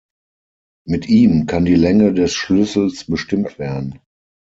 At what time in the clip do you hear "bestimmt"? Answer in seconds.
3.05-3.59